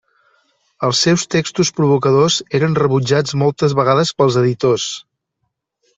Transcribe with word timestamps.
Els 0.87 1.01
seus 1.07 1.25
textos 1.33 1.71
provocadors 1.81 2.39
eren 2.61 2.79
rebutjats 2.81 3.39
moltes 3.43 3.79
vegades 3.81 4.13
pels 4.23 4.43
editors. 4.45 4.89